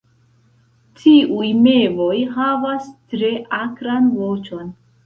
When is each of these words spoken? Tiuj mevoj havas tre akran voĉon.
Tiuj 1.01 1.51
mevoj 1.67 2.17
havas 2.39 2.91
tre 3.13 3.31
akran 3.63 4.15
voĉon. 4.21 4.79